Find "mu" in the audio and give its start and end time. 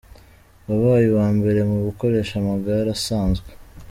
1.69-1.77